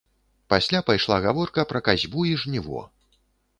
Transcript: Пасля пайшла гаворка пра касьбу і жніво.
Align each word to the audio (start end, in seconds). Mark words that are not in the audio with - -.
Пасля 0.53 0.79
пайшла 0.87 1.19
гаворка 1.27 1.67
пра 1.73 1.83
касьбу 1.91 2.25
і 2.33 2.35
жніво. 2.45 2.81